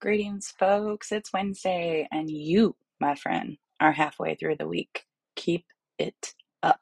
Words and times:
Greetings, 0.00 0.52
folks. 0.60 1.10
It's 1.10 1.32
Wednesday, 1.32 2.06
and 2.12 2.30
you, 2.30 2.76
my 3.00 3.14
friend, 3.14 3.56
are 3.80 3.92
halfway 3.92 4.34
through 4.36 4.56
the 4.56 4.68
week. 4.68 5.04
Keep 5.36 5.64
it 5.98 6.34
up. 6.62 6.80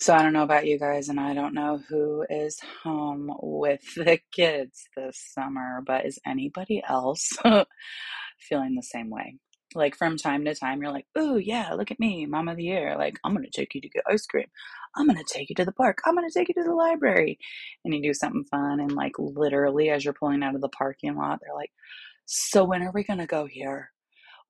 So, 0.00 0.14
I 0.14 0.22
don't 0.22 0.34
know 0.34 0.42
about 0.44 0.66
you 0.66 0.78
guys, 0.78 1.08
and 1.08 1.20
I 1.20 1.34
don't 1.34 1.54
know 1.54 1.80
who 1.88 2.26
is 2.30 2.60
home 2.84 3.30
with 3.42 3.82
the 3.96 4.20
kids 4.32 4.84
this 4.96 5.18
summer, 5.34 5.82
but 5.86 6.06
is 6.06 6.18
anybody 6.26 6.82
else 6.88 7.30
feeling 8.40 8.76
the 8.76 8.82
same 8.82 9.10
way? 9.10 9.38
Like 9.74 9.96
from 9.96 10.16
time 10.16 10.44
to 10.44 10.54
time, 10.54 10.80
you're 10.82 10.92
like, 10.92 11.06
oh, 11.16 11.36
yeah, 11.36 11.72
look 11.74 11.90
at 11.90 12.00
me, 12.00 12.26
mom 12.26 12.48
of 12.48 12.56
the 12.56 12.64
year. 12.64 12.96
Like, 12.96 13.18
I'm 13.24 13.34
going 13.34 13.44
to 13.44 13.50
take 13.50 13.74
you 13.74 13.80
to 13.80 13.88
get 13.88 14.04
ice 14.08 14.26
cream. 14.26 14.46
I'm 14.96 15.06
going 15.06 15.18
to 15.18 15.24
take 15.24 15.48
you 15.50 15.56
to 15.56 15.64
the 15.64 15.72
park. 15.72 15.98
I'm 16.04 16.14
going 16.14 16.28
to 16.28 16.38
take 16.38 16.48
you 16.48 16.54
to 16.54 16.68
the 16.68 16.74
library. 16.74 17.38
And 17.84 17.94
you 17.94 18.02
do 18.02 18.14
something 18.14 18.44
fun. 18.44 18.80
And 18.80 18.92
like, 18.92 19.12
literally, 19.18 19.90
as 19.90 20.04
you're 20.04 20.14
pulling 20.14 20.42
out 20.42 20.54
of 20.54 20.60
the 20.60 20.68
parking 20.68 21.16
lot, 21.16 21.40
they're 21.40 21.54
like, 21.54 21.72
so 22.26 22.64
when 22.64 22.82
are 22.82 22.92
we 22.92 23.04
going 23.04 23.18
to 23.18 23.26
go 23.26 23.46
here? 23.46 23.90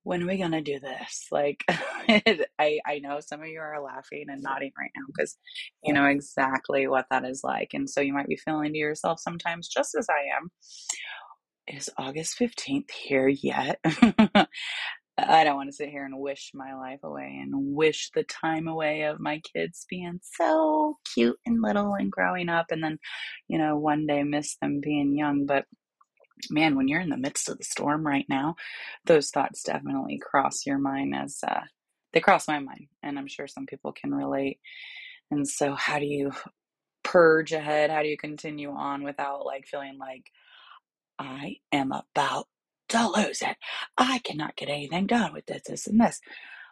When 0.02 0.23
are 0.23 0.27
we 0.27 0.37
going 0.37 0.52
to 0.52 0.60
do 0.60 0.79
this? 0.80 1.27
Like, 1.32 1.65
I, 1.68 2.79
I 2.87 2.98
know 3.02 3.20
some 3.20 3.41
of 3.41 3.48
you 3.48 3.60
are 3.60 3.80
laughing 3.82 4.27
and 4.29 4.43
nodding 4.43 4.73
right 4.79 4.91
now 4.95 5.04
because 5.06 5.38
you 5.82 5.95
know 5.95 6.04
exactly 6.06 6.87
what 6.87 7.06
that 7.10 7.24
is 7.24 7.41
like. 7.43 7.70
And 7.73 7.88
so 7.88 8.02
you 8.02 8.12
might 8.12 8.29
be 8.29 8.37
feeling 8.37 8.73
to 8.73 8.79
yourself 8.79 9.18
sometimes, 9.18 9.66
just 9.66 9.95
as 9.98 10.06
I 10.10 10.37
am, 10.37 10.51
is 11.66 11.88
August 11.96 12.38
15th 12.38 12.91
here 12.91 13.29
yet? 13.29 13.80
I 15.16 15.45
don't 15.45 15.56
want 15.56 15.68
to 15.68 15.77
sit 15.77 15.91
here 15.91 16.04
and 16.04 16.18
wish 16.18 16.50
my 16.54 16.74
life 16.74 17.00
away 17.04 17.38
and 17.41 17.74
wish 17.74 18.10
the 18.14 18.24
time 18.24 18.66
away 18.66 19.02
of 19.02 19.20
my 19.20 19.40
kids 19.40 19.87
being 19.88 20.20
so 20.23 20.98
cute 21.14 21.38
and 21.46 21.62
little 21.62 21.95
and 21.95 22.10
growing 22.10 22.48
up 22.48 22.66
and 22.70 22.82
then, 22.82 22.98
you 23.46 23.59
know, 23.59 23.78
one 23.78 24.06
day 24.06 24.24
miss 24.24 24.56
them 24.60 24.80
being 24.80 25.16
young. 25.16 25.46
But 25.46 25.66
man, 26.50 26.77
when 26.77 26.88
you're 26.88 27.00
in 27.00 27.10
the 27.10 27.16
midst 27.16 27.48
of 27.48 27.59
the 27.59 27.64
storm 27.64 28.06
right 28.06 28.27
now, 28.28 28.56
those 29.06 29.30
thoughts 29.30 29.62
definitely 29.62 30.18
cross 30.18 30.66
your 30.66 30.79
mind 30.79 31.15
as 31.15 31.38
uh, 31.46 31.62
they 32.12 32.21
cross 32.21 32.49
my 32.49 32.59
mind. 32.59 32.88
And 33.02 33.18
I'm 33.18 33.28
sure 33.28 33.46
some 33.46 33.66
people 33.66 33.93
can 33.93 34.12
relate. 34.12 34.59
And 35.30 35.49
so, 35.49 35.74
how 35.74 35.99
do 36.01 36.06
you 36.06 36.32
purge 37.04 37.52
ahead? 37.52 37.90
How 37.90 38.02
do 38.02 38.09
you 38.09 38.16
continue 38.18 38.71
on 38.71 39.04
without 39.04 39.46
like 39.46 39.66
feeling 39.66 39.99
like 39.99 40.26
I 41.18 41.56
am 41.73 41.93
about 41.93 42.49
to 42.90 43.10
lose 43.10 43.43
it? 43.43 43.57
I 43.99 44.21
cannot 44.21 44.57
get 44.57 44.68
anything 44.68 45.07
done 45.07 45.32
with 45.32 45.46
this, 45.46 45.63
this, 45.66 45.87
and 45.87 46.01
this. 46.01 46.21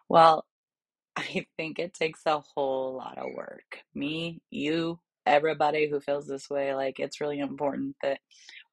Well, 0.09 0.47
I 1.17 1.47
think 1.57 1.79
it 1.79 1.95
takes 1.95 2.23
a 2.27 2.41
whole 2.41 2.97
lot 2.97 3.19
of 3.19 3.33
work. 3.35 3.81
Me, 3.95 4.41
you, 4.51 5.01
everybody 5.27 5.89
who 5.89 6.01
feels 6.01 6.27
this 6.27 6.49
way, 6.51 6.75
like 6.75 6.99
it's 6.99 7.21
really 7.21 7.39
important 7.41 7.97
that 8.03 8.19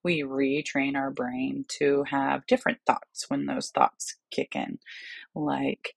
we 0.03 0.23
retrain 0.23 0.95
our 0.95 1.11
brain 1.11 1.65
to 1.79 2.03
have 2.09 2.47
different 2.47 2.79
thoughts 2.87 3.25
when 3.27 3.45
those 3.45 3.69
thoughts 3.69 4.15
kick 4.31 4.55
in. 4.55 4.79
Like, 5.35 5.93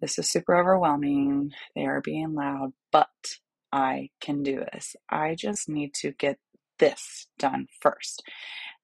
this 0.00 0.18
is 0.18 0.28
super 0.30 0.56
overwhelming. 0.56 1.52
They 1.74 1.86
are 1.86 2.00
being 2.00 2.34
loud, 2.34 2.72
but 2.92 3.08
I 3.72 4.10
can 4.20 4.42
do 4.42 4.64
this. 4.72 4.96
I 5.08 5.34
just 5.36 5.68
need 5.68 5.94
to 5.94 6.12
get 6.12 6.38
this 6.78 7.28
done 7.38 7.68
first. 7.80 8.22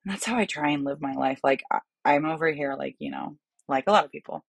And 0.05 0.13
that's 0.13 0.27
how 0.27 0.37
I 0.37 0.47
try 0.47 0.71
and 0.71 0.85
live 0.85 1.01
my 1.01 1.15
life. 1.15 1.41
Like, 1.45 1.63
I, 2.05 2.15
am 2.15 2.25
over 2.25 2.51
here, 2.51 2.75
like, 2.79 2.97
you 2.99 3.11
know, 3.11 3.37
like 3.69 3.85
a 3.87 3.93
lot 3.93 4.05
of 4.05 4.13
people, 4.13 4.45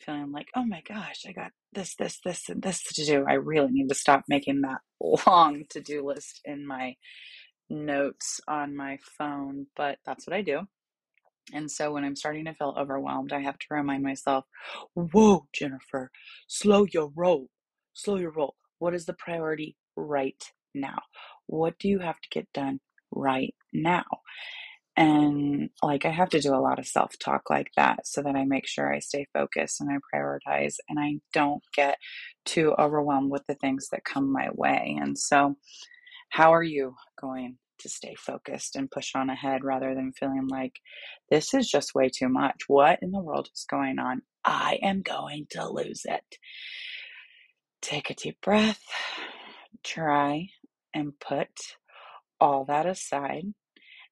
feeling 0.00 0.32
like, 0.32 0.48
oh 0.56 0.64
my 0.64 0.82
gosh, 0.88 1.24
I 1.28 1.32
got 1.32 1.52
this, 1.72 1.94
this, 1.96 2.18
this, 2.24 2.48
and 2.48 2.62
this 2.62 2.82
to 2.82 3.04
do. 3.04 3.24
I 3.28 3.34
really 3.34 3.70
need 3.70 3.88
to 3.88 3.94
stop 3.94 4.24
making 4.28 4.62
that 4.62 4.80
long 5.26 5.64
to 5.70 5.80
do 5.80 6.04
list 6.04 6.40
in 6.44 6.66
my 6.66 6.96
notes 7.68 8.40
on 8.48 8.76
my 8.76 8.98
phone, 9.18 9.66
but 9.76 9.98
that's 10.04 10.26
what 10.26 10.34
I 10.36 10.42
do. 10.42 10.62
And 11.52 11.70
so 11.70 11.92
when 11.92 12.04
I'm 12.04 12.16
starting 12.16 12.44
to 12.44 12.54
feel 12.54 12.74
overwhelmed, 12.78 13.32
I 13.32 13.40
have 13.40 13.58
to 13.58 13.66
remind 13.70 14.02
myself, 14.02 14.44
whoa, 14.94 15.46
Jennifer, 15.52 16.10
slow 16.46 16.86
your 16.92 17.10
roll. 17.14 17.48
Slow 17.94 18.16
your 18.16 18.30
roll. 18.32 18.54
What 18.78 18.94
is 18.94 19.06
the 19.06 19.14
priority 19.14 19.76
right 19.96 20.42
now? 20.74 20.98
What 21.46 21.78
do 21.78 21.88
you 21.88 21.98
have 22.00 22.20
to 22.20 22.28
get 22.30 22.52
done 22.52 22.80
right 23.10 23.54
now? 23.72 24.04
And 25.00 25.70
like, 25.82 26.04
I 26.04 26.10
have 26.10 26.28
to 26.30 26.40
do 26.42 26.54
a 26.54 26.60
lot 26.60 26.78
of 26.78 26.86
self 26.86 27.18
talk 27.18 27.48
like 27.48 27.70
that 27.74 28.06
so 28.06 28.22
that 28.22 28.36
I 28.36 28.44
make 28.44 28.66
sure 28.66 28.92
I 28.92 28.98
stay 28.98 29.26
focused 29.32 29.80
and 29.80 29.88
I 29.90 29.96
prioritize 30.14 30.74
and 30.90 31.00
I 31.00 31.20
don't 31.32 31.62
get 31.74 31.96
too 32.44 32.74
overwhelmed 32.78 33.30
with 33.30 33.42
the 33.48 33.54
things 33.54 33.88
that 33.92 34.04
come 34.04 34.30
my 34.30 34.50
way. 34.52 34.98
And 35.00 35.16
so, 35.18 35.56
how 36.28 36.52
are 36.52 36.62
you 36.62 36.96
going 37.18 37.56
to 37.78 37.88
stay 37.88 38.14
focused 38.14 38.76
and 38.76 38.90
push 38.90 39.12
on 39.14 39.30
ahead 39.30 39.64
rather 39.64 39.94
than 39.94 40.12
feeling 40.12 40.46
like 40.50 40.74
this 41.30 41.54
is 41.54 41.70
just 41.70 41.94
way 41.94 42.10
too 42.10 42.28
much? 42.28 42.64
What 42.68 42.98
in 43.00 43.10
the 43.10 43.22
world 43.22 43.48
is 43.54 43.64
going 43.70 43.98
on? 43.98 44.20
I 44.44 44.80
am 44.82 45.00
going 45.00 45.46
to 45.52 45.66
lose 45.66 46.02
it. 46.04 46.36
Take 47.80 48.10
a 48.10 48.14
deep 48.14 48.36
breath, 48.42 48.84
try 49.82 50.48
and 50.92 51.18
put 51.18 51.48
all 52.38 52.66
that 52.66 52.84
aside 52.84 53.44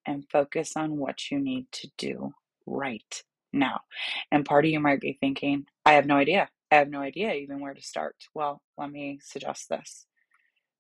and 0.06 0.28
focus 0.30 0.76
on 0.76 0.96
what 0.96 1.30
you 1.30 1.38
need 1.38 1.66
to 1.72 1.88
do 1.98 2.32
right 2.66 3.22
now. 3.52 3.80
And 4.30 4.44
part 4.44 4.64
of 4.64 4.70
you 4.70 4.80
might 4.80 5.00
be 5.00 5.16
thinking, 5.20 5.66
I 5.84 5.92
have 5.92 6.06
no 6.06 6.16
idea. 6.16 6.48
I 6.70 6.76
have 6.76 6.90
no 6.90 7.00
idea 7.00 7.32
even 7.32 7.60
where 7.60 7.74
to 7.74 7.82
start. 7.82 8.16
Well, 8.34 8.62
let 8.76 8.90
me 8.90 9.20
suggest 9.22 9.68
this. 9.68 10.06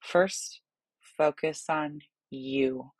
First, 0.00 0.60
focus 1.00 1.64
on 1.68 2.00
you. 2.30 2.90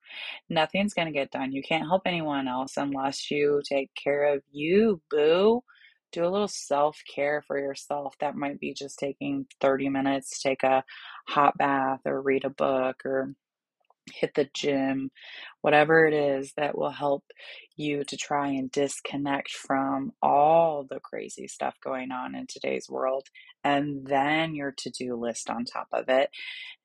Nothing's 0.48 0.94
going 0.94 1.06
to 1.06 1.12
get 1.12 1.30
done. 1.30 1.52
You 1.52 1.62
can't 1.62 1.86
help 1.86 2.02
anyone 2.06 2.48
else 2.48 2.76
unless 2.76 3.30
you 3.30 3.60
take 3.64 3.90
care 3.94 4.34
of 4.34 4.42
you, 4.50 5.02
boo. 5.10 5.62
Do 6.10 6.24
a 6.24 6.30
little 6.30 6.48
self 6.48 6.98
care 7.14 7.42
for 7.46 7.58
yourself. 7.58 8.14
That 8.20 8.34
might 8.34 8.58
be 8.58 8.72
just 8.72 8.98
taking 8.98 9.46
30 9.60 9.90
minutes, 9.90 10.40
take 10.40 10.62
a 10.62 10.82
hot 11.28 11.58
bath 11.58 12.00
or 12.06 12.22
read 12.22 12.44
a 12.44 12.50
book 12.50 13.04
or 13.04 13.34
hit 14.12 14.32
the 14.34 14.48
gym, 14.54 15.10
whatever 15.60 16.06
it 16.06 16.14
is 16.14 16.52
that 16.56 16.76
will 16.76 16.90
help 16.90 17.24
you 17.76 18.04
to 18.04 18.16
try 18.16 18.48
and 18.48 18.70
disconnect 18.70 19.50
from 19.50 20.12
all 20.22 20.86
the 20.88 21.00
crazy 21.00 21.46
stuff 21.46 21.74
going 21.82 22.10
on 22.10 22.34
in 22.34 22.46
today's 22.48 22.88
world. 22.88 23.26
And 23.64 24.06
then 24.06 24.54
your 24.54 24.72
to 24.78 24.90
do 24.90 25.16
list 25.16 25.50
on 25.50 25.64
top 25.64 25.88
of 25.92 26.08
it, 26.08 26.30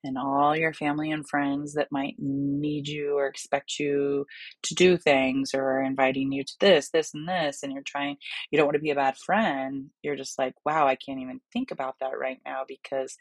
and 0.02 0.18
all 0.18 0.56
your 0.56 0.74
family 0.74 1.10
and 1.10 1.26
friends 1.28 1.74
that 1.74 1.88
might 1.90 2.16
need 2.18 2.88
you 2.88 3.16
or 3.16 3.26
expect 3.26 3.78
you 3.78 4.26
to 4.64 4.74
do 4.74 4.96
things 4.96 5.52
or 5.54 5.62
are 5.62 5.82
inviting 5.82 6.32
you 6.32 6.44
to 6.44 6.54
this, 6.60 6.90
this, 6.90 7.14
and 7.14 7.28
this. 7.28 7.62
And 7.62 7.72
you're 7.72 7.82
trying, 7.82 8.16
you 8.50 8.58
don't 8.58 8.66
want 8.66 8.76
to 8.76 8.82
be 8.82 8.90
a 8.90 8.96
bad 8.96 9.16
friend. 9.16 9.90
You're 10.02 10.16
just 10.16 10.38
like, 10.38 10.54
wow, 10.64 10.86
I 10.86 10.96
can't 10.96 11.20
even 11.20 11.40
think 11.52 11.70
about 11.70 11.96
that 12.00 12.18
right 12.18 12.38
now 12.44 12.62
because 12.68 13.16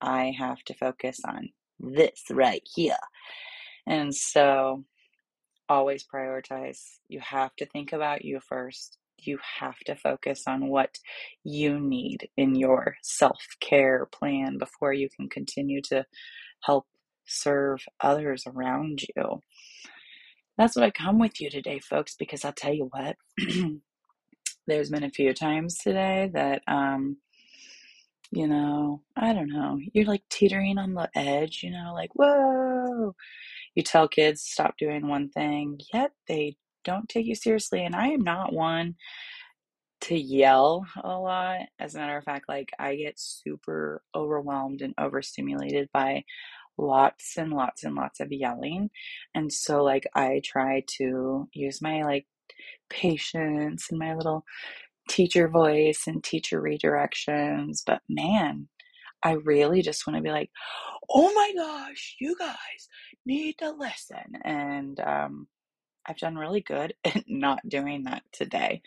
I 0.00 0.34
have 0.38 0.62
to 0.64 0.74
focus 0.74 1.20
on 1.26 1.50
this 1.80 2.22
right 2.30 2.62
here. 2.74 2.96
And 3.86 4.14
so 4.14 4.84
always 5.68 6.04
prioritize. 6.04 6.80
You 7.08 7.20
have 7.20 7.54
to 7.56 7.66
think 7.66 7.92
about 7.92 8.24
you 8.24 8.40
first. 8.46 8.98
You 9.18 9.38
have 9.60 9.78
to 9.86 9.94
focus 9.94 10.44
on 10.46 10.68
what 10.68 10.96
you 11.44 11.78
need 11.78 12.28
in 12.36 12.54
your 12.54 12.96
self 13.02 13.40
care 13.60 14.06
plan 14.06 14.58
before 14.58 14.92
you 14.92 15.08
can 15.14 15.28
continue 15.28 15.80
to 15.82 16.04
help 16.62 16.86
serve 17.26 17.80
others 18.00 18.44
around 18.46 19.02
you. 19.16 19.42
That's 20.58 20.76
what 20.76 20.84
I 20.84 20.90
come 20.90 21.18
with 21.18 21.40
you 21.40 21.48
today, 21.48 21.78
folks, 21.78 22.16
because 22.18 22.44
I'll 22.44 22.52
tell 22.52 22.74
you 22.74 22.90
what, 22.90 23.16
there's 24.66 24.90
been 24.90 25.04
a 25.04 25.10
few 25.10 25.32
times 25.32 25.78
today 25.78 26.30
that 26.34 26.62
um, 26.66 27.18
you 28.30 28.46
know, 28.46 29.02
I 29.16 29.32
don't 29.32 29.48
know, 29.50 29.78
you're 29.92 30.06
like 30.06 30.22
teetering 30.30 30.78
on 30.78 30.94
the 30.94 31.10
edge, 31.14 31.60
you 31.62 31.70
know, 31.70 31.92
like, 31.94 32.10
whoa. 32.14 33.14
You 33.74 33.82
tell 33.82 34.08
kids 34.08 34.42
stop 34.42 34.76
doing 34.78 35.08
one 35.08 35.30
thing, 35.30 35.80
yet 35.92 36.12
they 36.28 36.56
don't 36.84 37.08
take 37.08 37.26
you 37.26 37.34
seriously. 37.34 37.84
And 37.84 37.94
I 37.94 38.08
am 38.08 38.22
not 38.22 38.52
one 38.52 38.96
to 40.02 40.16
yell 40.16 40.86
a 41.02 41.18
lot. 41.18 41.60
As 41.78 41.94
a 41.94 41.98
matter 41.98 42.16
of 42.16 42.24
fact, 42.24 42.48
like 42.48 42.70
I 42.78 42.96
get 42.96 43.14
super 43.18 44.02
overwhelmed 44.14 44.82
and 44.82 44.94
overstimulated 44.98 45.88
by 45.92 46.24
lots 46.78 47.36
and 47.36 47.52
lots 47.52 47.84
and 47.84 47.94
lots 47.94 48.20
of 48.20 48.32
yelling. 48.32 48.90
And 49.34 49.52
so 49.52 49.84
like 49.84 50.06
I 50.14 50.40
try 50.44 50.84
to 50.98 51.48
use 51.52 51.82
my 51.82 52.02
like 52.02 52.26
patience 52.88 53.88
and 53.90 53.98
my 53.98 54.14
little 54.14 54.44
teacher 55.10 55.48
voice 55.48 56.04
and 56.06 56.22
teacher 56.24 56.62
redirections. 56.62 57.82
But 57.86 58.02
man, 58.08 58.68
I 59.22 59.32
really 59.32 59.82
just 59.82 60.06
want 60.06 60.16
to 60.16 60.22
be 60.22 60.30
like, 60.30 60.50
oh 61.10 61.32
my 61.34 61.52
gosh, 61.56 62.16
you 62.20 62.36
guys 62.38 62.88
need 63.26 63.58
to 63.58 63.72
listen. 63.72 64.40
And 64.44 65.00
um, 65.00 65.48
I've 66.06 66.18
done 66.18 66.36
really 66.36 66.60
good 66.62 66.94
at 67.04 67.24
not 67.28 67.60
doing 67.68 68.04
that 68.04 68.22
today. 68.32 68.82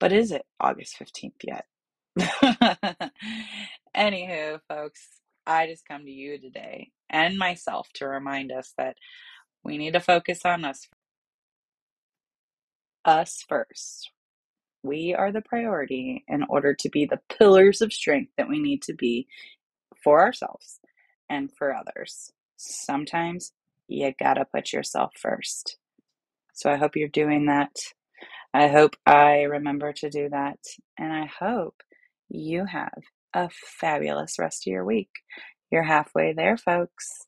But 0.00 0.12
is 0.12 0.32
it 0.32 0.46
August 0.60 0.96
15th 1.00 1.32
yet? 1.44 1.64
Anywho, 3.96 4.60
folks, 4.68 5.08
I 5.46 5.66
just 5.66 5.86
come 5.88 6.04
to 6.04 6.10
you 6.10 6.38
today 6.38 6.90
and 7.10 7.38
myself 7.38 7.88
to 7.94 8.06
remind 8.08 8.52
us 8.52 8.72
that 8.78 8.96
we 9.64 9.78
need 9.78 9.94
to 9.94 10.00
focus 10.00 10.40
on 10.44 10.64
us 10.64 10.88
us 13.04 13.44
first. 13.48 14.10
We 14.86 15.14
are 15.14 15.32
the 15.32 15.40
priority 15.40 16.24
in 16.28 16.44
order 16.48 16.72
to 16.74 16.88
be 16.88 17.06
the 17.06 17.20
pillars 17.36 17.80
of 17.80 17.92
strength 17.92 18.32
that 18.36 18.48
we 18.48 18.60
need 18.60 18.82
to 18.82 18.94
be 18.94 19.26
for 20.02 20.22
ourselves 20.22 20.78
and 21.28 21.50
for 21.58 21.74
others. 21.74 22.32
Sometimes 22.56 23.52
you 23.88 24.12
gotta 24.18 24.44
put 24.44 24.72
yourself 24.72 25.12
first. 25.20 25.78
So 26.54 26.70
I 26.70 26.76
hope 26.76 26.94
you're 26.94 27.08
doing 27.08 27.46
that. 27.46 27.76
I 28.54 28.68
hope 28.68 28.96
I 29.04 29.42
remember 29.42 29.92
to 29.94 30.08
do 30.08 30.28
that. 30.30 30.60
And 30.96 31.12
I 31.12 31.26
hope 31.26 31.82
you 32.28 32.64
have 32.64 33.02
a 33.34 33.50
fabulous 33.50 34.38
rest 34.38 34.66
of 34.66 34.70
your 34.70 34.84
week. 34.84 35.10
You're 35.70 35.82
halfway 35.82 36.32
there, 36.32 36.56
folks. 36.56 37.26